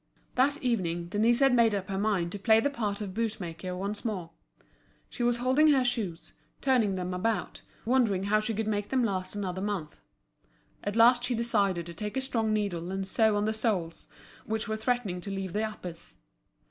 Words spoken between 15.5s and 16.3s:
the uppers.